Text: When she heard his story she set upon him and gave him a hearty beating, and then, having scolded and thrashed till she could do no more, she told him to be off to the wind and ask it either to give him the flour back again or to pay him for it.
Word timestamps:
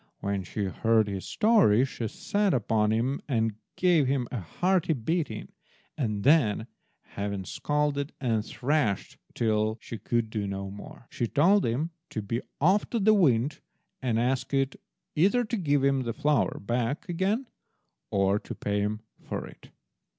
When 0.19 0.43
she 0.43 0.63
heard 0.65 1.07
his 1.07 1.27
story 1.27 1.85
she 1.85 2.07
set 2.07 2.55
upon 2.55 2.89
him 2.89 3.21
and 3.27 3.53
gave 3.75 4.07
him 4.07 4.27
a 4.31 4.39
hearty 4.39 4.93
beating, 4.93 5.49
and 5.95 6.23
then, 6.23 6.65
having 7.09 7.45
scolded 7.45 8.11
and 8.19 8.43
thrashed 8.43 9.17
till 9.35 9.77
she 9.79 9.99
could 9.99 10.31
do 10.31 10.47
no 10.47 10.71
more, 10.71 11.05
she 11.11 11.27
told 11.27 11.67
him 11.67 11.91
to 12.09 12.23
be 12.23 12.41
off 12.59 12.89
to 12.89 12.97
the 12.99 13.13
wind 13.13 13.59
and 14.01 14.19
ask 14.19 14.55
it 14.55 14.75
either 15.15 15.43
to 15.43 15.55
give 15.55 15.83
him 15.83 16.01
the 16.01 16.13
flour 16.13 16.59
back 16.59 17.07
again 17.07 17.45
or 18.09 18.39
to 18.39 18.55
pay 18.55 18.79
him 18.79 19.01
for 19.21 19.45
it. 19.45 19.69